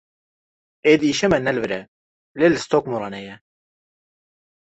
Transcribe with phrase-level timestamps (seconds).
[0.91, 1.81] Êdî îşê me ne li hire
[2.39, 3.35] lê li Stokmoranê ye.